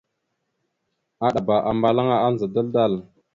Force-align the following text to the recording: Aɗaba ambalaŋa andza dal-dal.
Aɗaba 1.25 1.55
ambalaŋa 1.69 2.15
andza 2.25 2.47
dal-dal. 2.53 2.93